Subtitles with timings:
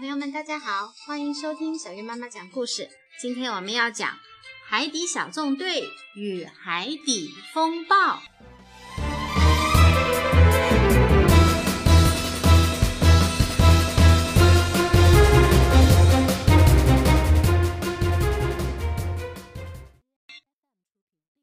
[0.00, 2.88] 朋友们，大家好，欢迎收听小月妈妈讲故事。
[3.20, 4.08] 今天我们要讲
[4.66, 5.82] 《海底小纵队
[6.16, 7.94] 与海底风暴》。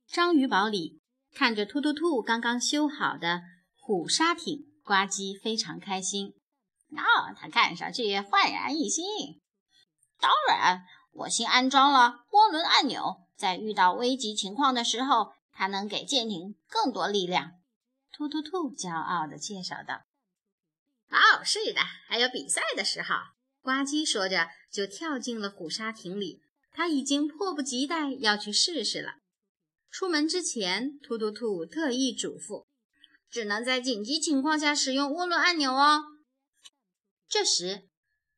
[0.07, 1.00] 章鱼堡里，
[1.36, 3.42] 看着突突兔刚刚修好的
[3.75, 6.33] 虎鲨艇，呱唧非常开心。
[6.91, 9.05] 哦，它看上去焕然一新。
[10.19, 17.51] 当然，我新安装了涡轮按钮，在遇到危急情况的时候，它能给舰艇更多力量。
[18.11, 20.01] 突突兔骄傲地介绍道
[21.11, 23.15] ：“哦，是的，还有比赛的时候。”
[23.61, 29.15] 呱唧说着就跳进了虎鲨艇里，他已经迫不及待要去试试了。
[29.92, 32.66] 出门之前，突突兔特意嘱咐
[33.30, 36.06] ：“只能在紧急情况下使用涡轮按钮哦。”
[37.30, 37.89] 这时，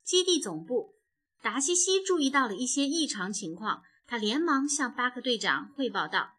[0.03, 0.95] 基地总部，
[1.41, 6.37] 达西西注意到了一些异常情况，他连忙向巴克队长汇报道：“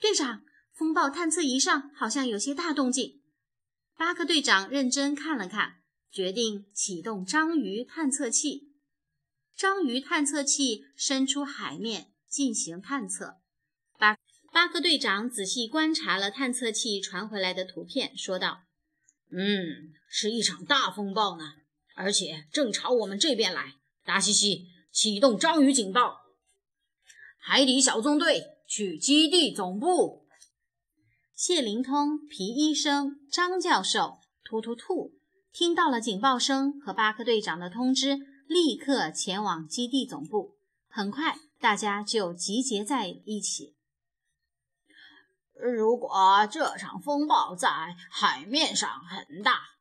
[0.00, 3.22] 队长，风暴探测仪上好像有些大动静。”
[3.96, 8.72] 巴克队长认真看了看，决定启动章鱼探测器。
[9.56, 13.36] 章鱼探测器伸出海面进行探测。
[13.96, 14.16] 巴
[14.52, 18.64] 巴克队长仔细观察了探测器传回来的图片，说道
[19.30, 21.52] ：“嗯，是一场大风暴呢。”
[21.94, 26.22] 而且正朝我们这边来，达西西启动章鱼警报，
[27.38, 30.26] 海底小纵队去基地总部。
[31.34, 35.12] 谢灵通、皮医生、张教授、突突兔
[35.52, 40.56] 听到了警报声和巴克队长的通知，立刻前往基地总部。
[40.88, 43.76] 很快，大家就集结在一起。
[45.52, 46.10] 如果
[46.50, 47.68] 这场风暴在
[48.10, 49.73] 海面上很大。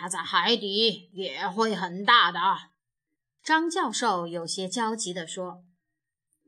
[0.00, 2.40] 它在海底也会很大的，
[3.44, 5.62] 张教授有些焦急地说。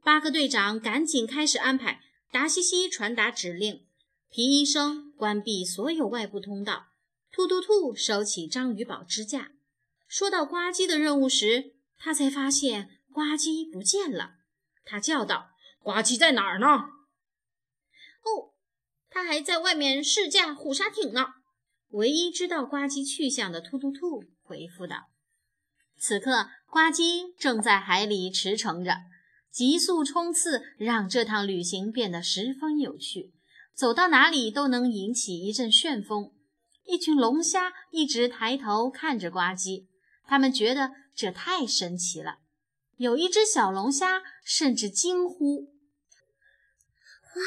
[0.03, 3.87] 巴克队长赶紧开始安排，达西西传达指令，
[4.31, 6.87] 皮医生关闭所有外部通道，
[7.31, 9.51] 突突兔收起章鱼堡支架。
[10.09, 14.37] 说到呱唧的任务时，他才发现呱唧不见了。
[14.83, 15.51] 他叫道
[15.85, 16.67] ：“呱唧在哪儿呢
[18.25, 18.55] ？”“哦，
[19.11, 21.35] 他还在外面试驾虎鲨艇呢。”
[21.93, 25.11] 唯一知道呱唧去向的突突兔回复道
[25.99, 28.97] ：“此刻，呱唧正在海里驰骋着，
[29.51, 33.35] 急速冲刺让这趟旅行变得十分有趣，
[33.75, 36.33] 走到哪里都能引起一阵旋风。
[36.85, 39.87] 一群龙虾一直抬头看着呱唧，
[40.25, 42.39] 他们觉得这太神奇了。
[42.97, 45.65] 有一只小龙虾甚至惊呼
[47.37, 47.43] ：‘哇，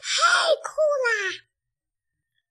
[0.00, 0.70] 太酷
[1.06, 1.44] 啦！’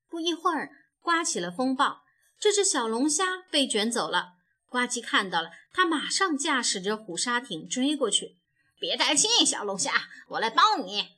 [0.08, 2.04] 不一会儿。”刮起了风暴，
[2.40, 4.34] 这只小龙虾被卷走了。
[4.70, 8.38] 呱唧看到了，他马上驾驶着虎鲨艇追过去。
[8.80, 9.92] 别担心，小龙虾，
[10.30, 11.10] 我来帮你。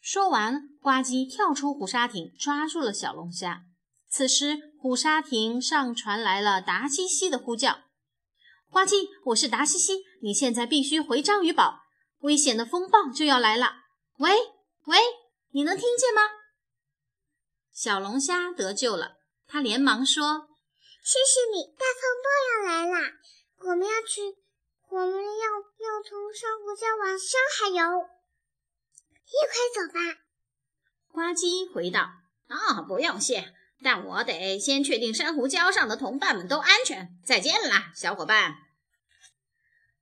[0.00, 3.62] 说完，呱唧跳出虎鲨艇，抓住了小龙虾。
[4.10, 7.80] 此时，虎鲨艇上传来了达西西的呼叫
[8.70, 11.80] ：“呱唧，我是达西西，你现在必须回章鱼堡，
[12.20, 13.76] 危险的风暴就要来了。”
[14.18, 14.30] 喂
[14.84, 14.98] 喂，
[15.50, 16.43] 你能听见吗？
[17.74, 19.16] 小龙虾得救了，
[19.48, 20.46] 他连忙说
[21.02, 23.10] ：“谢谢你，大风暴要来了，
[23.58, 24.20] 我们要去，
[24.88, 28.08] 我们要要从珊瑚礁往深海游，
[29.26, 30.20] 一块走吧。”
[31.10, 32.08] 呱唧回道
[32.46, 33.52] ：“啊，不用谢，
[33.82, 37.18] 但我得先确定珊瑚礁上的同伴们都安全。
[37.24, 38.54] 再见啦，小伙伴。”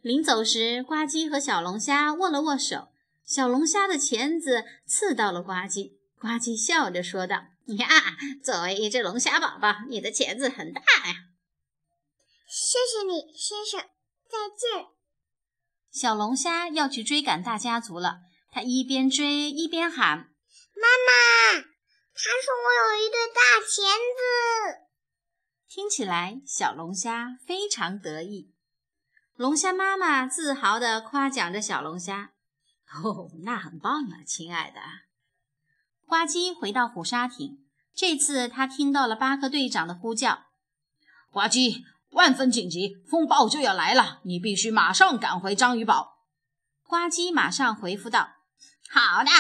[0.03, 2.89] 临走时，呱唧和小龙虾握了握手，
[3.25, 7.47] 小龙虾的钳子刺到了呱唧，呱唧笑着说道。
[7.67, 7.89] 呀，
[8.43, 11.15] 作为一只龙虾宝宝，你的钳子很大呀！
[12.49, 13.81] 谢谢你，先生。
[14.29, 14.87] 再见。
[15.91, 20.19] 小龙虾要去追赶大家族了，它一边追一边喊
[20.75, 24.89] ：“妈妈，他说我有一对大钳子。”
[25.69, 28.55] 听起来，小龙虾非常得意。
[29.37, 32.33] 龙虾妈妈自豪地夸奖着小龙虾
[33.05, 34.81] ：“哦，那很棒啊，亲爱的。”
[36.07, 37.59] 呱唧回到虎鲨艇，
[37.95, 40.47] 这次他听到了巴克队长的呼叫
[41.33, 46.19] ：“呱唧，万分紧急，风暴就要来了，你必须马上赶回章鱼堡。”
[46.87, 48.35] 呱唧马上回复道
[48.91, 49.31] ：“好的，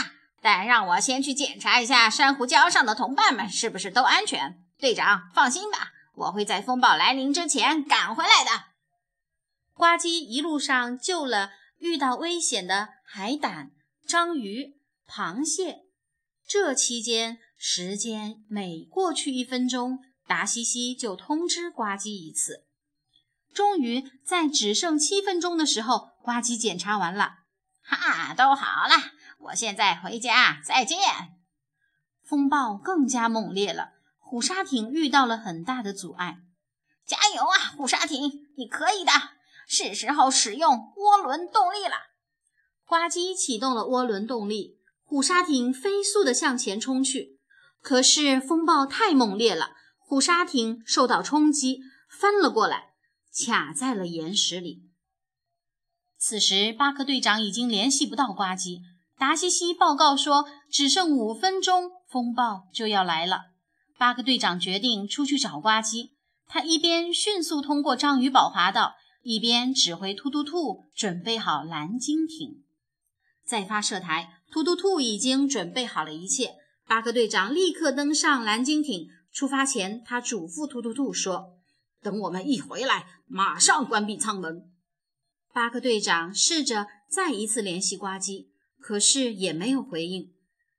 [0.40, 4.64] 但让我先去检查一下珊瑚礁上的同伴们是不是都安全。
[4.78, 8.64] 队长，放心吧，我会在风暴来临之前赶回来的。”
[9.76, 13.72] 呱唧一路上救了遇到危险的海胆、
[14.06, 15.81] 章鱼、螃蟹。
[16.52, 22.66] 这期间，时间每过去一分钟，达西西就通知呱唧一次。
[23.54, 27.36] 终于在只剩七分钟的时候，呱唧检查完了。
[27.82, 28.96] 哈，都好了，
[29.38, 30.98] 我现在回家，再见。
[32.22, 36.40] 风暴更加猛烈了，虎鲨艇遇到了很大的阻碍。
[37.06, 39.10] 加油啊，虎鲨艇，你可以的！
[39.66, 41.94] 是时候使用涡轮动力了。
[42.84, 44.81] 呱唧启动了涡轮动力，
[45.12, 47.38] 虎鲨艇飞速地向前冲去。
[47.82, 52.94] 可是风暴太猛烈了，虎鲨艇受到冲击，翻了过来，
[53.44, 54.84] 卡在了岩石里。
[56.16, 58.78] 此时，巴克队长已经联系不到呱唧。
[59.18, 63.50] 达西西报告说，只剩五分钟，风暴就要来了。
[63.98, 66.12] 巴克队长决定出去找呱唧。
[66.46, 72.64] 他一边迅速通过章鱼堡滑道，一边指挥突突兔准备好蓝鲸艇。
[73.44, 76.56] 在发射台，突突兔已经准备好了一切。
[76.86, 79.08] 巴克队长立刻登上蓝鲸艇。
[79.32, 81.54] 出发前，他嘱咐突突兔说
[82.02, 84.70] ：“等我们一回来，马上关闭舱门。”
[85.54, 90.34] 巴克队长试着再一次联系呱唧，可是也没有回应。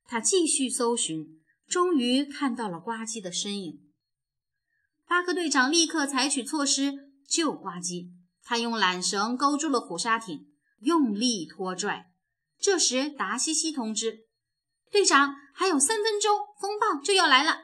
[0.05, 1.25] 他继续搜寻，
[1.67, 3.79] 终于看到了呱唧的身影。
[5.07, 6.93] 巴克队长立刻采取措施
[7.27, 8.11] 救呱唧。
[8.43, 10.45] 他用缆绳勾住了虎鲨艇，
[10.81, 12.12] 用力拖拽。
[12.59, 14.25] 这时，达西西通知
[14.91, 17.63] 队长，还有三分钟，风暴就要来了。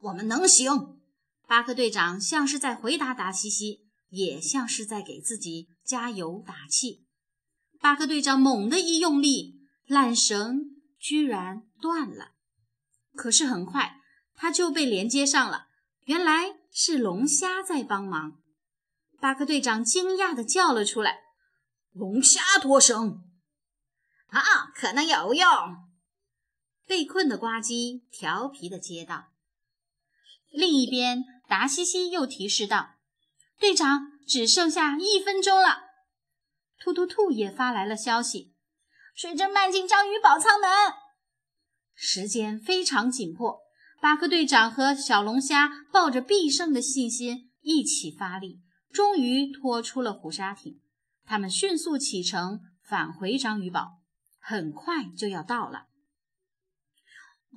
[0.00, 1.00] 我们能行。
[1.46, 5.68] 巴克队长像是在回答达西西，也像是在给自己。
[5.82, 7.04] 加油打气！
[7.80, 9.56] 巴克队长猛地一用力，
[9.88, 10.66] 缆绳
[11.00, 12.34] 居然断了。
[13.16, 13.96] 可是很快，
[14.36, 15.66] 它就被连接上了。
[16.04, 18.40] 原来是龙虾在帮忙。
[19.18, 21.18] 巴克队长惊讶地叫了出来
[21.90, 23.24] ：“龙虾脱绳
[24.30, 25.46] 啊，可能有用。”
[26.86, 29.32] 被困的呱唧调皮的接道。
[30.50, 32.96] 另一边，达西西又提示道
[33.58, 35.86] ：“队长。”只剩下一分钟了，
[36.78, 38.54] 突突兔也发来了消息：
[39.12, 40.70] 水正漫进章鱼堡舱门，
[41.96, 43.58] 时间非常紧迫。
[44.00, 48.60] 巴克队长和小龙虾抱着必胜的信心一起发力，
[48.92, 50.80] 终于拖出了虎鲨艇。
[51.24, 53.99] 他们迅速启程返回章鱼堡，
[54.50, 55.86] 很快就要到了。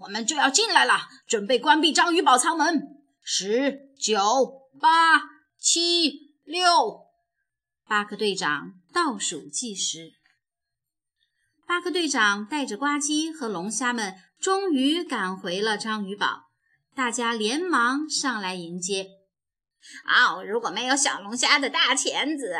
[0.01, 2.83] 我们就要进来了，准备关闭章鱼堡舱门。
[3.23, 5.23] 十九八
[5.57, 6.31] 七。
[6.43, 7.05] 六，
[7.87, 10.11] 巴克队长倒数计时。
[11.65, 16.49] 巴克队长带着呱唧和龙虾们终于赶回了章鱼堡，
[16.93, 19.07] 大家连忙上来迎接。
[20.05, 22.53] 哦，如果没有小龙虾的大钳子，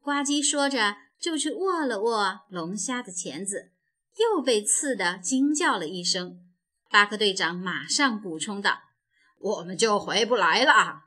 [0.00, 3.72] 呱唧说着就去握了握龙虾的钳子，
[4.16, 6.40] 又被刺得惊叫了一声。
[6.90, 8.82] 巴克队长马上补充道
[9.40, 11.04] ：“我们就回不来了。”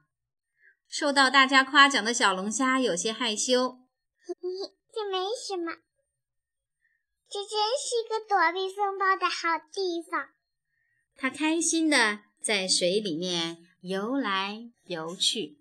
[0.90, 3.78] 受到大家夸奖的小龙虾有些害羞。
[4.94, 5.74] 这没什么，
[7.30, 10.30] 这真是一个躲避风暴的好地方。
[11.16, 15.60] 它开心的在水里面游来游去。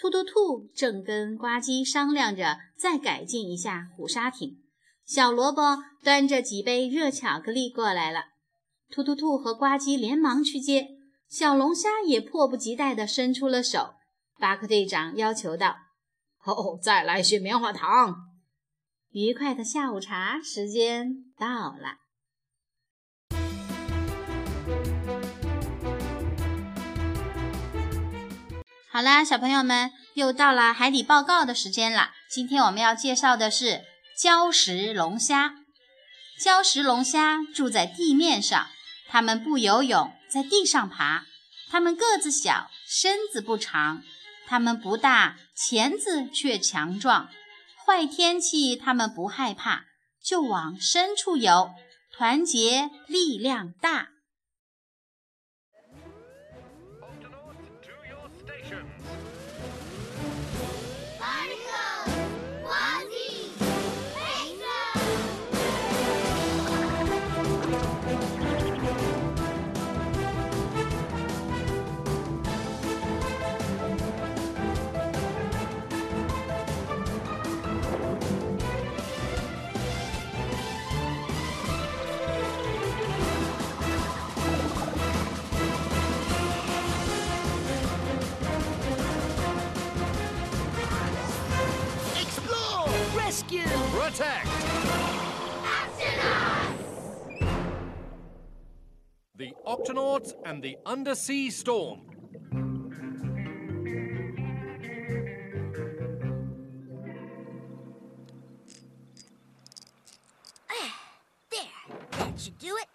[0.00, 4.58] 突突兔正跟呱唧商量着再改进一下虎鲨艇。
[5.04, 8.26] 小萝卜端着几杯热巧克力过来了。
[8.88, 10.86] 突突兔和呱唧连忙去接，
[11.28, 13.94] 小龙虾也迫不及待地伸出了手。
[14.38, 15.74] 巴克队长要求道
[16.46, 18.14] ：“哦，再来些棉花糖。”
[19.10, 21.96] 愉快的下午茶时间到了。
[28.98, 32.10] 好啦，小朋友们，又到了海底报告的时间了。
[32.28, 33.84] 今天我们要介绍的是
[34.18, 35.54] 礁石龙虾。
[36.42, 38.66] 礁石龙虾住在地面上，
[39.08, 41.26] 它们不游泳，在地上爬。
[41.70, 44.02] 它们个子小，身子不长。
[44.48, 47.28] 它们不大，钳子却强壮。
[47.86, 49.84] 坏天气，它们不害怕，
[50.24, 51.70] 就往深处游。
[52.12, 54.08] 团结力量大。
[94.18, 94.46] attack!
[99.36, 102.00] The Octonauts and the Undersea Storm.
[111.50, 111.60] there,
[112.10, 112.86] that should do it.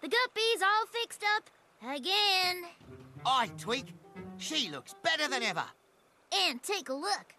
[0.00, 1.50] The guppy's all fixed up
[1.92, 2.62] again.
[3.26, 3.94] I tweak.
[4.36, 5.64] She looks better than ever.
[6.32, 7.34] And take a look.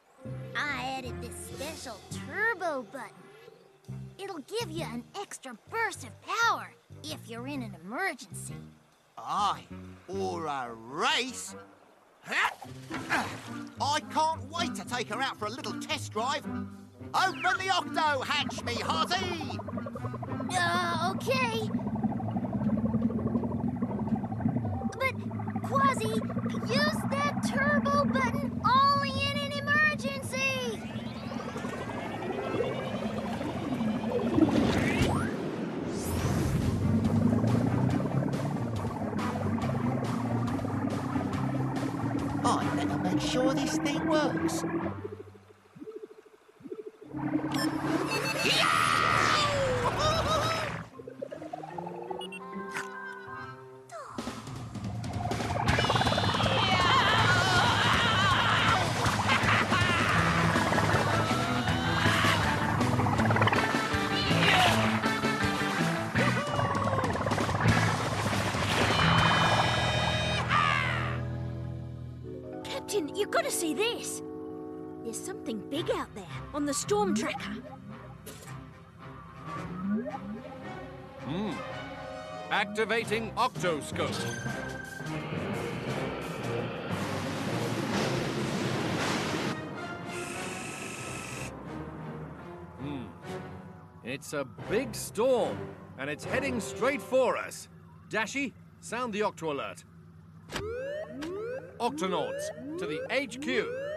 [0.58, 3.28] I added this special turbo button.
[4.21, 6.73] It'll give you an extra burst of power
[7.03, 8.55] if you're in an emergency.
[9.17, 9.63] Aye,
[10.09, 11.55] or a race.
[13.79, 16.45] I can't wait to take her out for a little test drive.
[17.13, 19.57] Open the octo hatch, me hearty!
[20.51, 21.69] Uh, okay.
[24.97, 25.15] But,
[25.63, 26.07] Quasi,
[26.67, 28.88] use that turbo button only
[43.69, 44.63] this thing works.
[75.09, 76.23] There's something big out there
[76.53, 77.63] on the storm tracker.
[81.25, 81.51] Hmm.
[82.51, 84.13] Activating octoscope.
[92.79, 93.05] Hmm.
[94.03, 95.57] It's a big storm,
[95.97, 97.67] and it's heading straight for us.
[98.09, 99.85] Dashy, sound the octo alert.
[101.79, 103.88] Octonauts, to the HQ.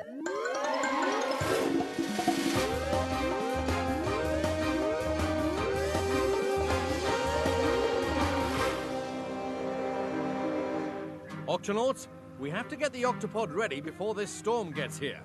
[11.48, 12.08] Octonauts,
[12.40, 15.20] we have to get the octopod ready before this storm gets here.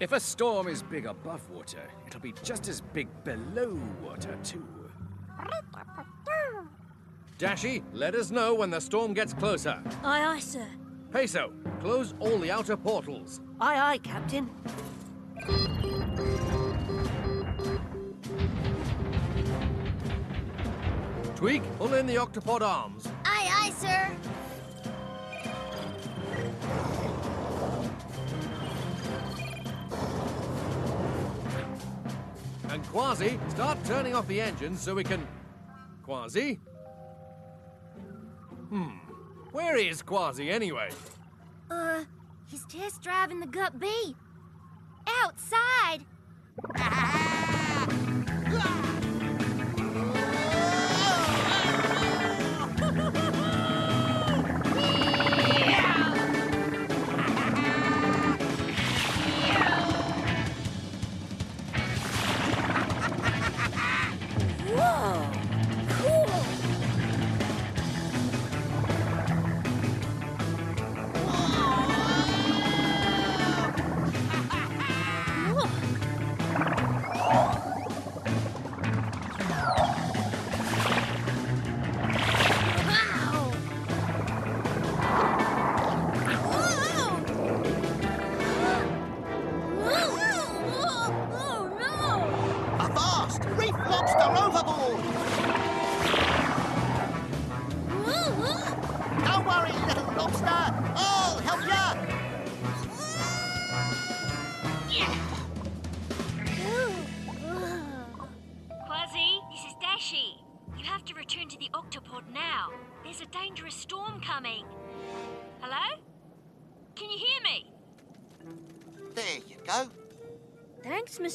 [0.00, 4.66] If a storm is big above water, it'll be just as big below water, too.
[7.38, 9.82] Dashy, let us know when the storm gets closer.
[10.02, 10.66] Aye, aye, sir.
[11.12, 13.40] Peso, close all the outer portals.
[13.60, 14.50] Aye, aye, Captain.
[21.46, 23.06] Tweak, pull in the octopod arms.
[23.24, 24.10] Aye, aye, sir.
[32.68, 35.24] And Quasi, start turning off the engines so we can.
[36.02, 36.54] Quasi?
[38.68, 38.98] Hmm.
[39.52, 40.88] Where is Quasi anyway?
[41.70, 42.02] Uh,
[42.46, 44.16] he's test driving the Gut B.
[45.22, 46.04] Outside.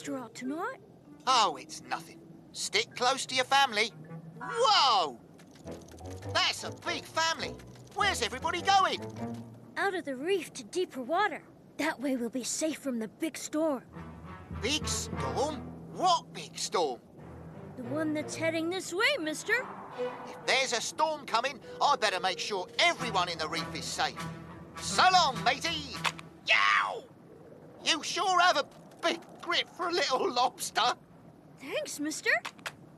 [0.01, 0.19] Mr.
[0.19, 0.77] Octonaut.
[1.27, 2.19] Oh, it's nothing.
[2.53, 3.91] Stick close to your family.
[4.41, 5.19] Whoa!
[6.33, 7.53] That's a big family.
[7.93, 8.99] Where's everybody going?
[9.77, 11.43] Out of the reef to deeper water.
[11.77, 13.83] That way we'll be safe from the big storm.
[14.61, 15.55] Big storm?
[15.93, 16.99] What big storm?
[17.77, 19.53] The one that's heading this way, mister.
[20.25, 24.17] If there's a storm coming, I better make sure everyone in the reef is safe.
[24.79, 25.95] So long, matey!
[26.47, 27.03] Yow!
[27.85, 28.65] You sure have a
[29.01, 30.93] big grip for a little lobster.
[31.59, 32.31] Thanks, mister.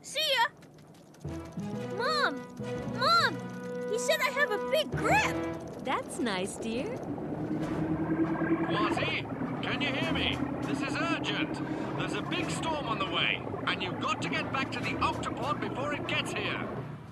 [0.02, 1.30] See ya.
[1.96, 2.40] Mom!
[2.98, 3.36] Mom!
[3.90, 5.36] He said I have a big grip.
[5.84, 6.96] That's nice, dear.
[8.66, 9.26] Quasi,
[9.62, 10.38] can you hear me?
[10.62, 11.60] This is urgent.
[11.98, 14.94] There's a big storm on the way, and you've got to get back to the
[15.00, 16.60] octopod before it gets here.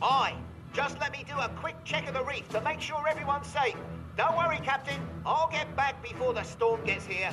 [0.02, 0.37] Aye,
[0.72, 3.76] Just let me do a quick check of the reef to make sure everyone's safe.
[4.16, 4.99] Don't worry, Captain.
[5.26, 7.30] I'll get back before the storm gets here.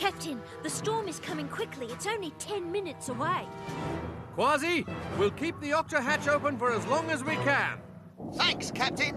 [0.00, 1.84] Captain, the storm is coming quickly.
[1.88, 3.46] It's only 10 minutes away.
[4.34, 4.86] Quasi,
[5.18, 7.78] we'll keep the octa hatch open for as long as we can.
[8.34, 9.14] Thanks, Captain.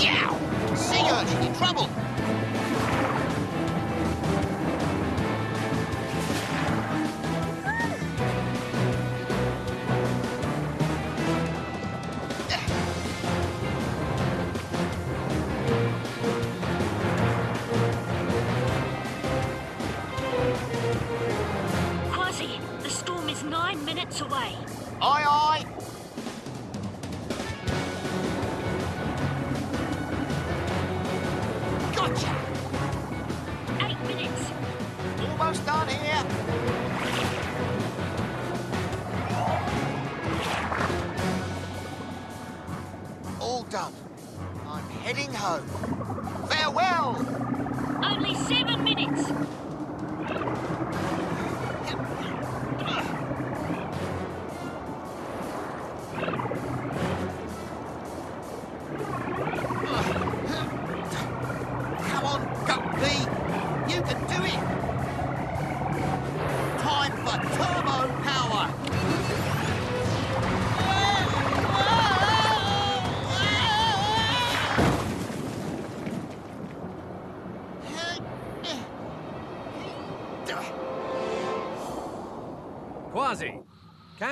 [0.00, 0.74] Yow!
[0.74, 1.90] Sea urchin in trouble.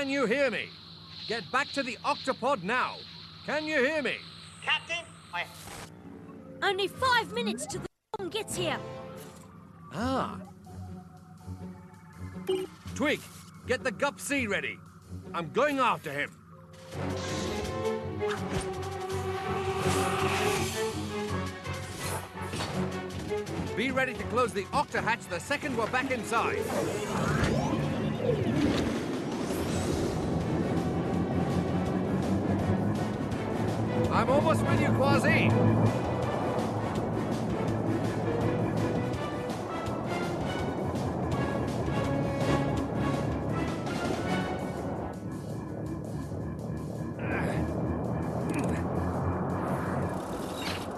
[0.02, 0.68] Can you hear me?
[1.28, 2.96] Get back to the octopod now.
[3.46, 4.16] Can you hear me?
[4.60, 5.44] Captain, I...
[6.60, 7.86] Only five minutes till the
[8.16, 8.80] storm gets here.
[9.94, 10.40] Ah.
[12.96, 13.20] Twig,
[13.68, 14.76] get the Gup C ready.
[15.34, 16.32] I'm going after him.
[23.76, 26.58] Be ready to close the octa hatch the second we're back inside.
[34.12, 35.48] I'm almost with you, Quasi.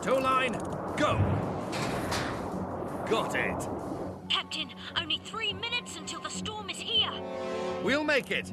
[0.02, 0.52] Tow line,
[0.96, 1.18] go!
[3.08, 3.68] Got it.
[4.28, 4.68] Captain,
[5.00, 7.12] only three minutes until the storm is here.
[7.84, 8.52] We'll make it.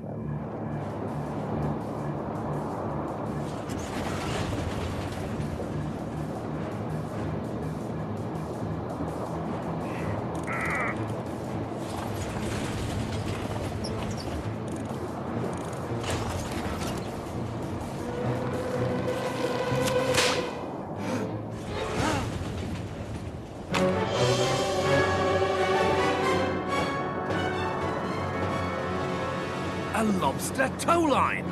[30.01, 31.45] A lobster tow line.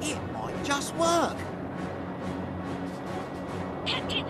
[0.00, 1.36] It might just work.
[3.84, 4.24] Captain,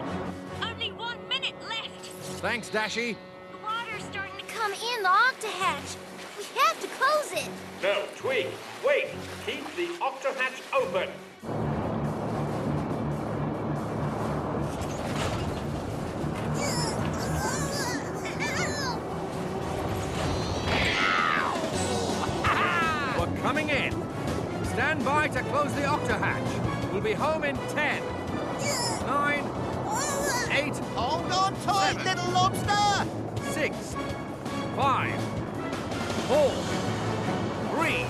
[0.61, 2.07] only one minute left.
[2.43, 3.17] Thanks, Dashy.
[3.53, 5.97] The water's starting to Come in the octahatch.
[6.37, 7.49] We have to close it.
[7.85, 8.49] No, Twig,
[8.85, 9.11] wait.
[9.47, 11.09] Keep the octahatch open.
[23.47, 23.93] Coming in.
[24.65, 26.91] Stand by to close the octa hatch.
[26.93, 28.03] We'll be home in ten,
[29.07, 29.45] nine,
[30.51, 32.05] eight, Hold on tight, Seven.
[32.05, 33.07] little lobster!
[33.53, 33.95] six,
[34.75, 35.15] five,
[36.27, 36.51] four,
[37.71, 38.03] three,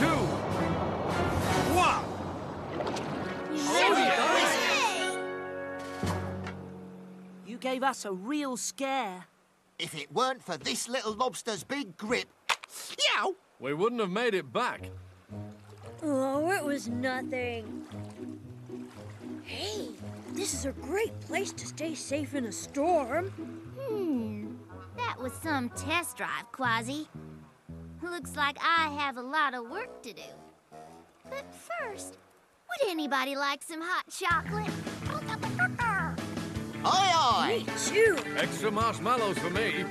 [0.00, 0.20] two,
[1.76, 2.04] one.
[7.46, 9.26] You gave us a real scare.
[9.78, 12.28] If it weren't for this little lobster's big grip...
[13.14, 13.36] Yow!
[13.60, 14.82] We wouldn't have made it back.
[16.02, 17.84] Oh, it was nothing.
[19.42, 19.88] Hey,
[20.32, 23.30] this is a great place to stay safe in a storm.
[23.80, 24.46] Hmm.
[24.96, 27.08] That was some test drive, Quasi.
[28.02, 30.22] Looks like I have a lot of work to do.
[31.24, 32.16] But first,
[32.68, 34.70] would anybody like some hot chocolate?
[36.84, 37.64] Aye, aye!
[37.88, 38.16] Chew.
[38.36, 39.84] Extra marshmallows for me.